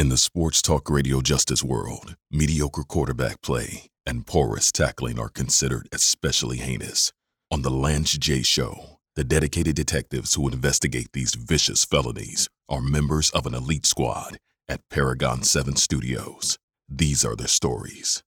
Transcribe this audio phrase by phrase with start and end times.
[0.00, 5.90] In the sports talk radio justice world, mediocre quarterback play and porous tackling are considered
[5.92, 7.12] especially heinous.
[7.50, 8.40] On The Lance J.
[8.40, 14.38] Show, the dedicated detectives who investigate these vicious felonies are members of an elite squad
[14.70, 16.56] at Paragon 7 Studios.
[16.88, 18.22] These are their stories.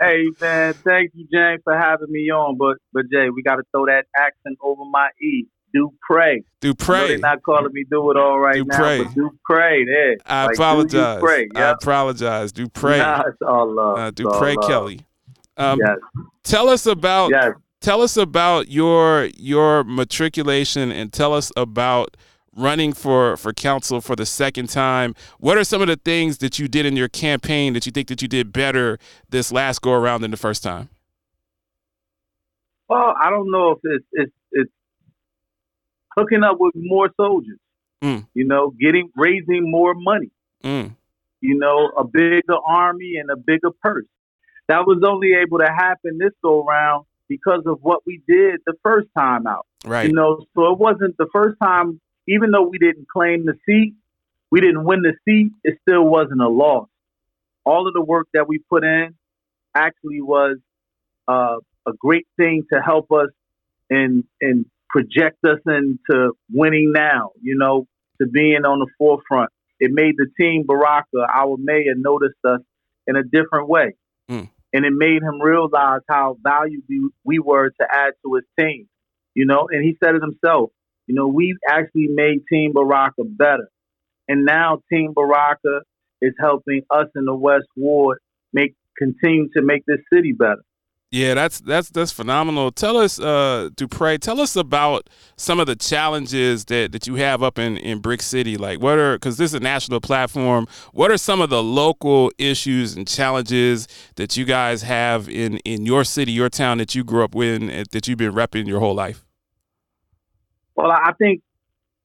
[0.00, 2.56] Hey man, thank you, James, for having me on.
[2.56, 5.46] But but Jay, we got to throw that accent over my e.
[5.74, 6.44] Do pray.
[6.62, 7.08] Do pray.
[7.08, 9.04] They're not calling me do it all right do now, pray.
[9.04, 9.84] but do pray.
[9.84, 10.16] There.
[10.24, 11.20] I like, apologize.
[11.20, 11.48] Do pray.
[11.54, 12.52] I apologize.
[12.52, 12.98] Do pray.
[12.98, 13.98] Nah, it's all love.
[13.98, 14.66] uh, do all pray, love.
[14.66, 15.00] Kelly.
[15.58, 15.98] Um, Yes.
[16.42, 17.52] Tell us about Yes.
[17.82, 22.16] tell us about your your matriculation and tell us about
[22.58, 25.14] running for for council for the second time.
[25.38, 28.08] What are some of the things that you did in your campaign that you think
[28.08, 28.98] that you did better
[29.30, 30.88] this last go around than the first time?
[32.88, 34.72] Well, I don't know if it's it's it's
[36.16, 37.58] hooking up with more soldiers.
[38.02, 38.26] Mm.
[38.34, 40.30] You know, getting raising more money.
[40.64, 40.94] Mm.
[41.40, 44.06] You know, a bigger army and a bigger purse.
[44.68, 48.74] That was only able to happen this go round because of what we did the
[48.82, 49.66] first time out.
[49.84, 50.08] Right.
[50.08, 52.00] You know, so it wasn't the first time.
[52.28, 53.94] Even though we didn't claim the seat,
[54.50, 55.52] we didn't win the seat.
[55.64, 56.88] It still wasn't a loss.
[57.64, 59.14] All of the work that we put in
[59.74, 60.58] actually was
[61.26, 61.56] uh,
[61.86, 63.28] a great thing to help us
[63.90, 67.30] and and project us into winning now.
[67.40, 67.86] You know,
[68.20, 69.50] to being on the forefront.
[69.80, 72.60] It made the team Baraka, our mayor, notice us
[73.06, 73.94] in a different way,
[74.28, 74.50] Mm.
[74.72, 78.88] and it made him realize how valuable we were to add to his team.
[79.34, 80.70] You know, and he said it himself.
[81.08, 83.68] You know, we've actually made Team Baraka better.
[84.28, 85.80] And now Team Baraka
[86.20, 88.18] is helping us in the West Ward
[88.52, 90.62] make continue to make this city better.
[91.10, 92.70] Yeah, that's that's that's phenomenal.
[92.70, 97.42] Tell us, uh, Dupre, tell us about some of the challenges that, that you have
[97.42, 98.58] up in, in Brick City.
[98.58, 100.66] Like, what are because this is a national platform.
[100.92, 105.86] What are some of the local issues and challenges that you guys have in, in
[105.86, 108.94] your city, your town that you grew up in, that you've been repping your whole
[108.94, 109.24] life?
[110.78, 111.42] Well, I think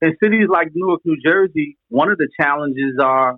[0.01, 3.37] in cities like Newark, New Jersey, one of the challenges are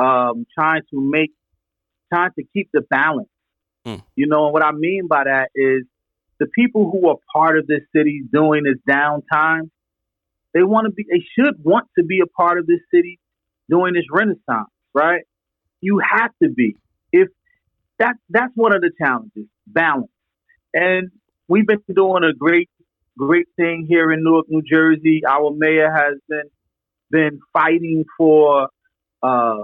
[0.00, 1.30] um, trying to make,
[2.12, 3.28] trying to keep the balance.
[3.86, 4.02] Mm.
[4.16, 5.84] You know, and what I mean by that is
[6.40, 9.70] the people who are part of this city doing this downtime,
[10.52, 13.20] they want to be, they should want to be a part of this city
[13.70, 15.22] during this renaissance, right?
[15.80, 16.74] You have to be.
[17.12, 17.28] If
[18.00, 20.10] that, that's one of the challenges, balance.
[20.74, 21.10] And
[21.46, 22.68] we've been doing a great
[23.18, 25.22] great thing here in Newark, New Jersey.
[25.28, 26.50] Our mayor has been
[27.10, 28.68] been fighting for
[29.22, 29.62] uh,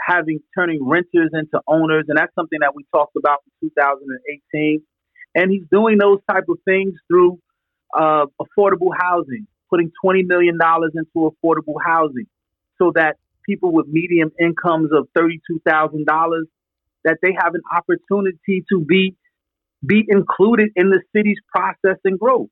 [0.00, 4.82] having turning renters into owners, and that's something that we talked about in 2018.
[5.34, 7.38] And he's doing those type of things through
[7.98, 12.26] uh, affordable housing, putting 20 million dollars into affordable housing,
[12.78, 13.16] so that
[13.46, 16.46] people with medium incomes of thirty-two thousand dollars
[17.04, 19.16] that they have an opportunity to be
[19.86, 22.48] be included in the city's process and growth.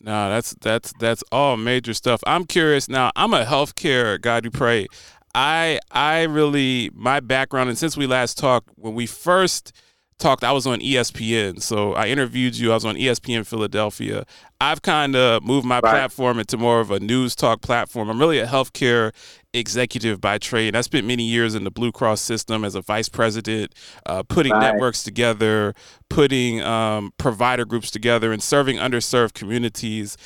[0.00, 2.22] No, that's that's that's all major stuff.
[2.26, 3.10] I'm curious now.
[3.16, 4.40] I'm a healthcare guy.
[4.40, 4.86] Dupre.
[5.34, 9.72] I I really my background and since we last talked, when we first
[10.18, 11.62] talked, I was on ESPN.
[11.62, 12.70] So I interviewed you.
[12.72, 14.24] I was on ESPN Philadelphia.
[14.60, 15.90] I've kind of moved my Right.
[15.92, 18.10] platform into more of a news talk platform.
[18.10, 19.12] I'm really a healthcare
[19.54, 20.74] executive by trade.
[20.76, 23.72] I spent many years in the Blue Cross system as a vice president,
[24.06, 24.72] uh, putting Right.
[24.72, 25.74] networks together,
[26.10, 30.16] putting um, provider groups together, and serving underserved communities.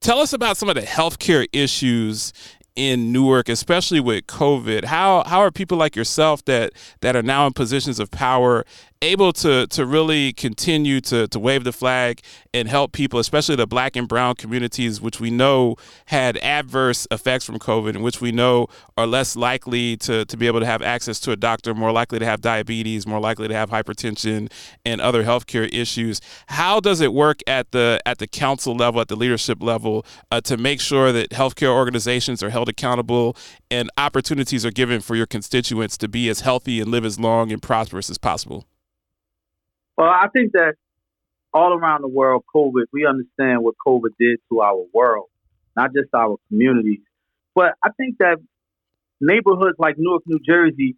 [0.00, 2.32] Tell us about some of the healthcare issues
[2.76, 4.84] in Newark, especially with COVID.
[4.86, 6.72] How how are people like yourself that
[7.02, 8.64] that are now in positions of power
[9.04, 12.20] able to to really continue to to wave the flag
[12.54, 15.76] and help people, especially the black and brown communities, which we know
[16.06, 18.66] had adverse effects from COVID and which we know
[18.96, 22.18] are less likely to to be able to have access to a doctor, more likely
[22.18, 24.50] to have diabetes, more likely to have hypertension
[24.84, 26.20] and other healthcare issues.
[26.46, 30.40] How does it work at the at the council level, at the leadership level, uh,
[30.42, 33.36] to make sure that healthcare organizations are held accountable
[33.70, 37.52] and opportunities are given for your constituents to be as healthy and live as long
[37.52, 38.64] and prosperous as possible?
[39.96, 40.74] Well, I think that
[41.52, 45.28] all around the world, COVID, we understand what COVID did to our world,
[45.76, 47.00] not just our communities.
[47.54, 48.38] But I think that
[49.20, 50.96] neighborhoods like Newark, New Jersey,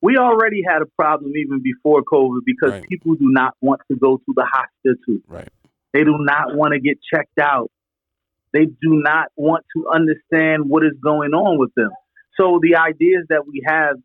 [0.00, 2.88] we already had a problem even before COVID because Right.
[2.88, 5.18] people do not want to go to the hospital.
[5.28, 5.48] Right.
[5.92, 7.70] They do not want to get checked out.
[8.52, 11.90] They do not want to understand what is going on with them.
[12.38, 13.96] So the ideas that we have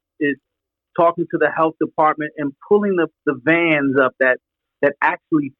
[0.97, 4.37] talking to the health department and pulling the, the vans up that
[4.81, 5.53] that actually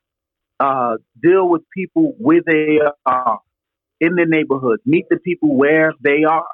[0.60, 3.40] uh, deal with people where they are
[4.00, 6.48] in the neighborhoods, meet the people where they are.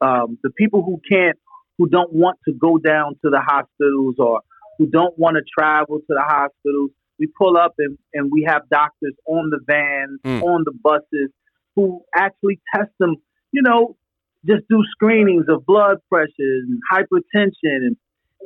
[0.00, 1.38] Um, the people who can't,
[1.78, 4.40] who don't want to go down to the hospitals or
[4.78, 8.62] who don't want to travel to the hospitals, we pull up and, and we have
[8.70, 10.42] doctors on the vans, mm.
[10.42, 11.30] on the buses,
[11.74, 13.16] who actually test them,
[13.52, 13.96] you know,
[14.44, 17.96] just do screenings of blood pressure and hypertension and,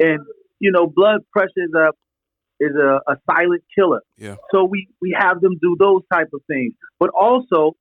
[0.00, 0.20] and
[0.58, 1.90] you know, blood pressure is a
[2.58, 4.02] is a, a silent killer.
[4.18, 4.36] Yeah.
[4.52, 6.74] So we, we have them do those type of things.
[6.98, 7.74] But also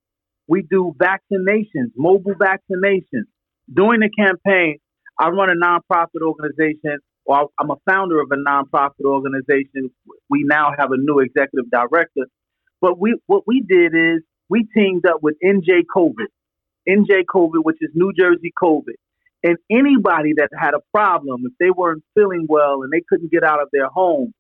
[0.47, 3.27] we do vaccinations, mobile vaccinations.
[3.73, 4.77] During the campaign,
[5.19, 6.99] I run a nonprofit organization
[7.29, 9.91] well, I'm a founder of a nonprofit organization.
[10.31, 12.25] We now have a new executive director.
[12.81, 16.25] But we what we did is we teamed up with NJ COVID,
[16.87, 18.95] NJ COVID, which is New Jersey COVID.
[19.43, 23.43] And anybody that had a problem, if they weren't feeling well and they couldn't get
[23.43, 24.33] out of their home,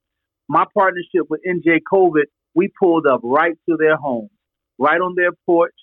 [0.47, 2.23] my partnership with NJ COVID,
[2.53, 4.29] we pulled up right to their home,
[4.77, 5.75] right on their porch,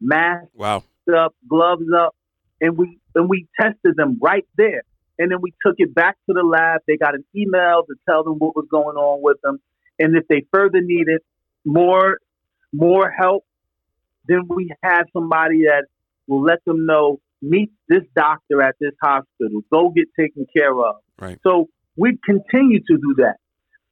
[0.00, 0.82] masked wow.
[1.14, 2.16] up, gloves up,
[2.60, 4.82] and we and we tested them right there.
[5.18, 6.80] And then we took it back to the lab.
[6.88, 9.58] They got an email to tell them what was going on with them.
[10.00, 11.20] And if they further needed
[11.64, 12.18] more
[12.72, 13.44] more help,
[14.26, 15.84] then we have somebody that
[16.26, 20.96] will let them know, meet this doctor at this hospital, go get taken care of.
[21.20, 21.38] Right.
[21.46, 23.36] So we continue to do that.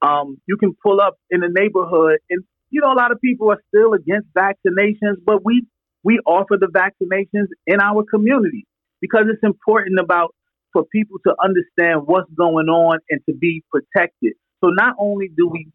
[0.06, 3.50] Um, you can pull up in the neighborhood, and you know a lot of people
[3.52, 5.66] are still against vaccinations, but we
[6.02, 8.66] we offer the vaccinations in our community
[9.00, 10.34] because it's important about
[10.72, 14.32] for people to understand what's going on and to be protected.
[14.64, 15.68] So not only do we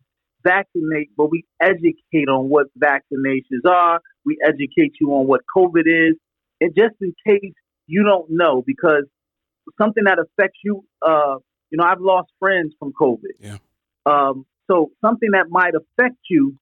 [0.43, 3.99] vaccinate, but we educate on what vaccinations are.
[4.25, 6.15] We educate you on what COVID is.
[6.61, 7.53] And just in case
[7.87, 9.05] you don't know, because
[9.81, 11.35] something that affects you, uh,
[11.69, 13.33] you know, I've lost friends from COVID.
[13.39, 13.57] Yeah.
[14.05, 16.57] Um, so something that might affect you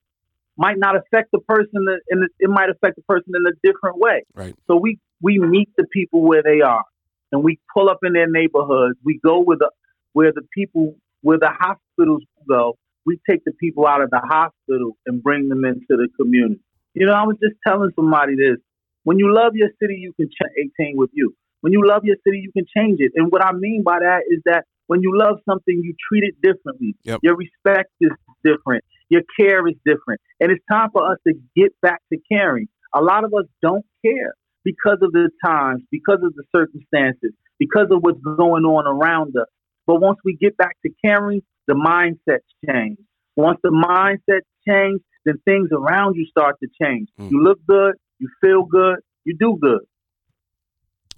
[0.57, 3.97] might not affect the person, that, and it might affect the person in a different
[3.97, 4.23] way.
[4.33, 4.55] Right.
[4.67, 6.83] So we we meet the people where they are
[7.31, 8.97] and we pull up in their neighborhoods.
[9.03, 9.71] We go with the
[10.13, 12.77] where the people where the hospitals go.
[13.05, 16.61] We take the people out of the hospital and bring them into the community.
[16.93, 18.57] You know, I was just telling somebody this.
[19.05, 21.33] When you love your city, you can change 18 with you.
[21.61, 23.11] When you love your city, you can change it.
[23.15, 26.35] And what I mean by that is that when you love something, you treat it
[26.41, 26.95] differently.
[27.03, 27.19] Yep.
[27.23, 28.11] Your respect is
[28.43, 28.83] different.
[29.09, 30.21] Your care is different.
[30.39, 32.67] And it's time for us to get back to caring.
[32.93, 37.87] A lot of us don't care because of the times, because of the circumstances, because
[37.91, 39.47] of what's going on around us.
[39.85, 42.97] But once we get back to caring, the mindset change.
[43.35, 47.09] Once the mindset change, then things around you start to change.
[47.19, 47.31] Mm.
[47.31, 49.81] You look good, you feel good, you do good.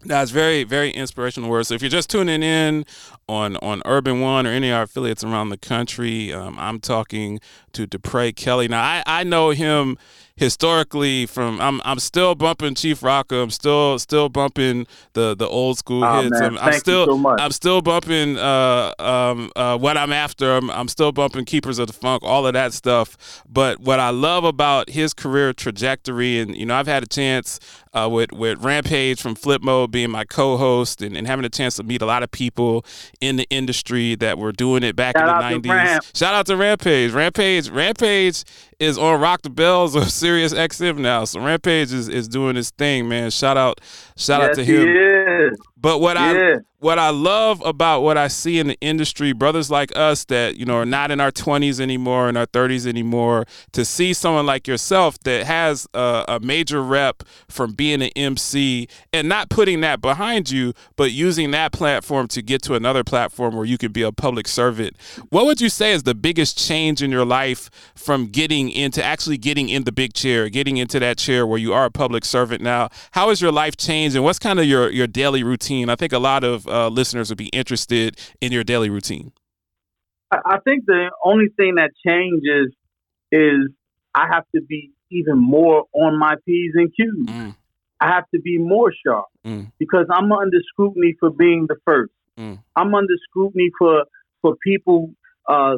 [0.05, 1.69] That's very, very inspirational words.
[1.69, 2.85] So if you're just tuning in
[3.27, 7.39] on on Urban One or any of our affiliates around the country, um, I'm talking
[7.73, 8.67] to Dupre Kelly.
[8.67, 9.97] Now I, I know him
[10.37, 13.43] historically from I'm I'm still bumping Chief Rocka.
[13.43, 16.39] I'm still still bumping the the old school oh, hits.
[16.39, 20.53] Man, I'm, I'm still so I'm still bumping uh, um, uh, what I'm after.
[20.53, 23.43] I'm, I'm still bumping Keepers of the Funk, all of that stuff.
[23.49, 27.59] But what I love about his career trajectory, and you know, I've had a chance
[27.93, 31.77] uh, with with Rampage from Flip Mode being my co-host and, and having a chance
[31.77, 32.85] to meet a lot of people
[33.19, 36.15] in the industry that were doing it back Shout in the 90s.
[36.15, 37.11] Shout out to Rampage.
[37.11, 38.43] Rampage Rampage
[38.79, 41.25] is on Rock the Bells or Sirius XM now.
[41.25, 43.31] So Rampage is, is doing his thing, man.
[43.31, 43.81] Shout out
[44.15, 45.55] shout yes, out to him.
[45.79, 46.55] But what yeah.
[46.55, 50.57] I what I love about what I see in the industry, brothers like us that,
[50.57, 54.45] you know, are not in our 20s anymore, in our 30s anymore, to see someone
[54.45, 59.81] like yourself that has a, a, major rep from being an MC and not putting
[59.81, 63.91] that behind you, but using that platform to get to another platform where you can
[63.91, 64.95] be a public servant.
[65.29, 69.39] What would you say is the biggest change in your life from getting into actually
[69.39, 72.61] getting in the big chair, getting into that chair where you are a public servant
[72.61, 72.89] now?
[73.11, 75.66] How has your life changed and what's kind of your, your daily routine?
[75.89, 79.31] I think a lot of uh, listeners would be interested in your daily routine?
[80.31, 82.73] I think the only thing that changes
[83.31, 83.69] is
[84.13, 87.29] I have to be even more on my P's and Q's.
[87.29, 87.55] Mm.
[87.99, 89.71] I have to be more sharp mm.
[89.79, 92.11] because I'm under scrutiny for being the first.
[92.37, 92.59] Mm.
[92.75, 94.03] I'm under scrutiny for
[94.41, 95.11] for people
[95.47, 95.77] uh,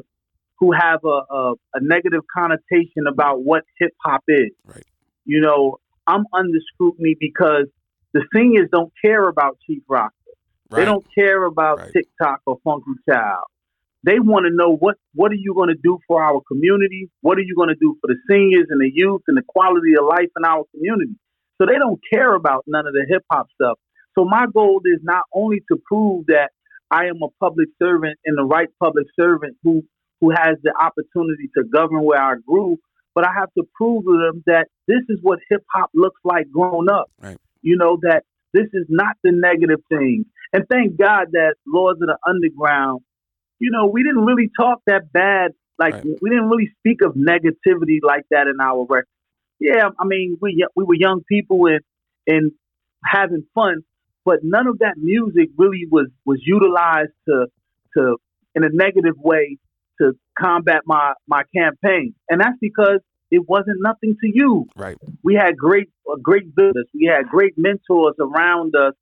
[0.59, 4.49] who have a, a, a, negative connotation about what hip hop is.
[4.65, 4.83] Right.
[5.23, 7.67] You know, I'm under scrutiny because
[8.13, 10.11] the seniors don't care about Chief Rock.
[10.69, 10.79] Right.
[10.79, 11.93] They don't care about right.
[11.93, 13.45] TikTok or Funky Child.
[14.03, 17.09] They want to know what what are you going to do for our community?
[17.21, 19.93] What are you going to do for the seniors and the youth and the quality
[19.99, 21.15] of life in our community?
[21.57, 23.77] So they don't care about none of the hip hop stuff.
[24.17, 26.51] So my goal is not only to prove that
[26.91, 29.83] I am a public servant and the right public servant who
[30.21, 32.77] who has the opportunity to govern where I grew,
[33.15, 36.49] but I have to prove to them that this is what hip hop looks like
[36.51, 37.09] grown up.
[37.21, 37.37] Right.
[37.61, 38.23] You know that
[38.53, 40.25] this is not the negative thing.
[40.53, 43.01] And thank God that Lords of the Underground,
[43.59, 45.51] you know, we didn't really talk that bad.
[45.77, 46.05] Like Right.
[46.21, 49.07] we didn't really speak of negativity like that in our record.
[49.59, 51.81] Yeah, I mean, we we were young people and
[52.27, 52.51] and
[53.05, 53.81] having fun,
[54.25, 57.47] but none of that music really was was utilized to
[57.97, 58.17] to
[58.55, 59.57] in a negative way
[60.01, 62.99] to combat my my campaign, and that's because
[63.31, 64.67] it wasn't nothing to you.
[64.75, 64.97] Right.
[65.23, 66.85] We had great a great business.
[66.93, 68.93] We had great mentors around us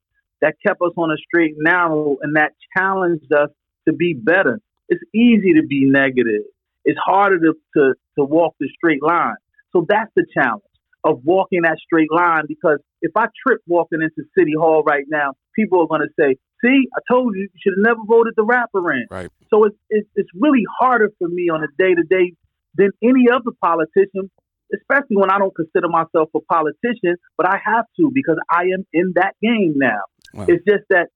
[0.42, 3.50] that kept us on a straight narrow, and that challenged us
[3.88, 4.60] to be better.
[4.90, 6.44] It's easy to be negative.
[6.86, 9.36] It's harder to to, to walk the straight line.
[9.72, 10.64] So that's the challenge
[11.04, 15.34] of walking that straight line because if I trip walking into City Hall right now,
[15.56, 18.44] people are going to say, see, I told you, you should have never voted the
[18.44, 19.06] rapper in.
[19.10, 19.30] Right.
[19.50, 22.34] So it's, it's, it's really harder for me on a day to day
[22.78, 24.30] than any other politician,
[24.74, 28.86] especially when I don't consider myself a politician, but I have to because I am
[28.94, 30.02] in that game now.
[30.34, 30.46] Wow.
[30.48, 31.08] It's just that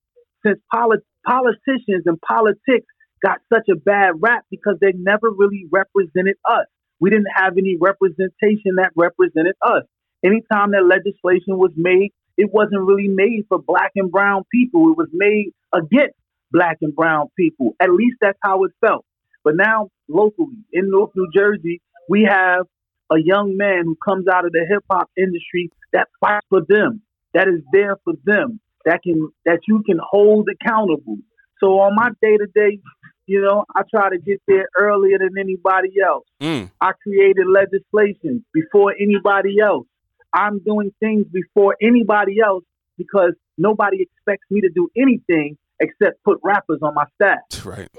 [0.45, 2.87] since poli- politicians and politics
[3.23, 6.65] got such a bad rap because they never really represented us.
[6.99, 9.83] We didn't have any representation that represented us.
[10.23, 14.91] Anytime that legislation was made, it wasn't really made for black and brown people.
[14.91, 16.15] It was made against
[16.51, 17.73] black and brown people.
[17.79, 19.05] At least that's how it felt.
[19.43, 22.65] But now, locally in North New Jersey, we have
[23.11, 27.01] a young man who comes out of the hip hop industry that fights for them,
[27.33, 31.17] that is there for them, that can that you can hold accountable.
[31.59, 32.79] So on my day to day,
[33.27, 36.25] you know, I try to get there earlier than anybody else.
[36.41, 36.71] Mm.
[36.81, 39.85] I created legislation before anybody else.
[40.33, 42.63] I'm doing things before anybody else
[42.97, 47.39] because nobody expects me to do anything except put rappers on my staff.
[47.65, 47.89] Right.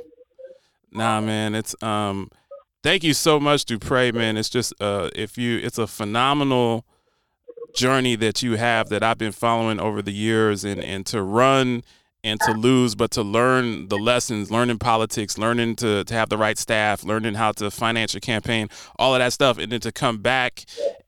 [0.93, 2.31] Nah, man, it's um
[2.83, 4.37] thank you so much, Dupre, man.
[4.37, 6.85] It's just uh if you it's a phenomenal
[7.75, 11.83] journey that you have that I've been following over the years and and to run
[12.25, 16.39] and to lose, but to learn the lessons, learning politics, learning to, to have the
[16.39, 19.91] right staff, learning how to finance your campaign, all of that stuff, and then to
[19.91, 20.65] come back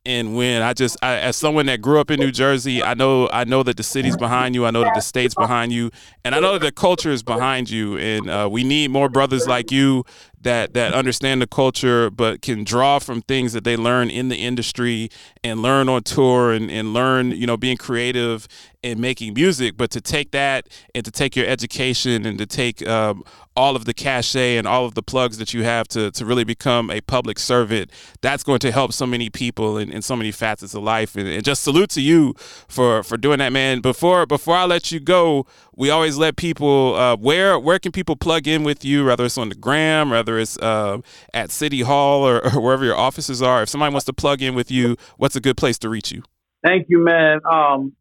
[0.06, 0.62] and win.
[0.62, 3.62] I just, I, as someone that grew up in New Jersey, I know, I know
[3.62, 5.90] that the city's behind you, I know that the state's behind you,
[6.24, 9.46] and I know that the culture is behind you, and uh, we need more brothers
[9.46, 10.04] like you
[10.44, 14.36] that that understand the culture but can draw from things that they learn in the
[14.36, 15.08] industry
[15.42, 18.46] and learn on tour and, and learn you know being creative
[18.82, 19.76] and making music.
[19.76, 23.24] But to take that and to take your education and to take um,
[23.56, 26.44] all of the cachet and all of the plugs that you have to, to really
[26.44, 30.30] become a public servant that's going to help so many people in, in so many
[30.30, 32.34] facets of life and, and just salute to you
[32.68, 35.46] for for doing that man before before i let you go
[35.76, 39.38] we always let people uh, where where can people plug in with you whether it's
[39.38, 40.98] on the gram whether it's uh,
[41.32, 44.54] at city hall or, or wherever your offices are if somebody wants to plug in
[44.54, 46.22] with you what's a good place to reach you
[46.64, 47.40] Thank you, man.
[47.44, 47.92] Um,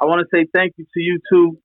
[0.00, 1.58] I want to say thank you to you too.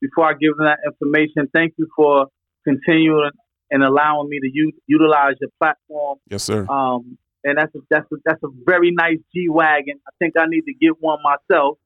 [0.00, 2.26] Before I give them that information, thank you for
[2.64, 3.30] continuing
[3.70, 6.18] and allowing me to u- utilize your platform.
[6.30, 10.00] yes sir Um, and that's a, that's a, that's a very nice G wagon.
[10.06, 11.78] I think I need to get one myself.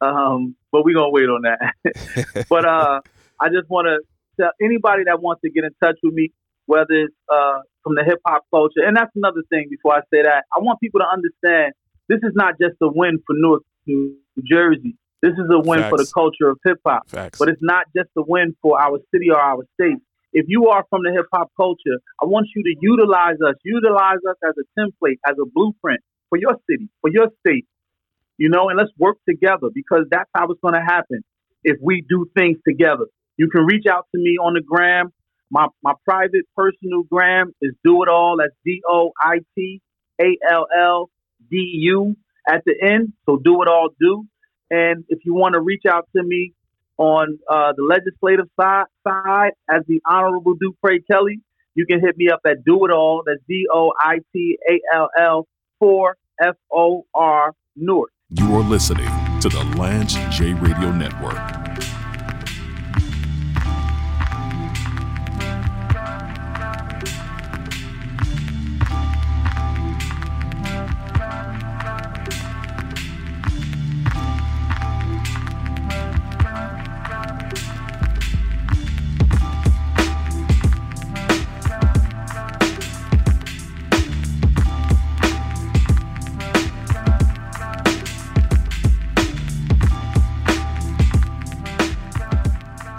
[0.00, 2.46] Um, but we're gonna wait on that.
[2.48, 3.00] but uh,
[3.40, 3.98] I just want to
[4.40, 6.32] tell anybody that wants to get in touch with me,
[6.66, 9.66] whether it's uh, from the hip hop culture, and that's another thing.
[9.70, 11.72] Before I say that, I want people to understand
[12.08, 14.96] this is not just a win for Newark, New Jersey.
[15.22, 17.02] This is a win for the culture of hip hop.
[17.38, 19.98] But it's not just a win for our city or our state.
[20.32, 24.18] If you are from the hip hop culture, I want you to utilize us, utilize
[24.28, 27.66] us as a template, as a blueprint for your city, for your state,
[28.38, 31.22] you know, and let's work together because that's how it's going to happen
[31.64, 33.06] if we do things together.
[33.36, 35.12] You can reach out to me on the gram.
[35.50, 38.36] My, my private personal gram is do it all.
[38.38, 39.80] That's D O I T
[40.20, 41.10] A L L
[41.50, 42.16] D U
[42.48, 43.12] at the end.
[43.26, 44.24] So do it all, do.
[44.70, 46.54] And if you want to reach out to me
[47.02, 51.40] on uh, the legislative side, side as the Honorable Dupre Kelly,
[51.74, 53.24] you can hit me up at Do It All.
[53.26, 55.48] That's D O I T A L L
[55.80, 58.12] 4 F O R Newark.
[58.30, 61.61] You are listening to the Lance J Radio Network.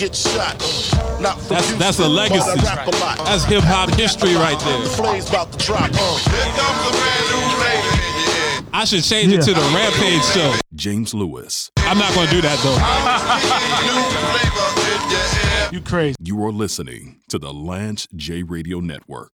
[1.49, 2.59] That's, that's a legacy.
[2.61, 4.81] That's hip hop history right there.
[8.73, 10.55] I should change it to the Rampage show.
[10.73, 11.69] James Lewis.
[11.77, 12.57] I'm not going to do that
[15.69, 15.77] though.
[15.77, 16.15] You crazy.
[16.19, 19.31] You are listening to the Lance J Radio Network.